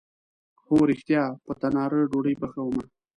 [0.67, 2.83] هو ریښتیا، په تناره ډوډۍ پخومه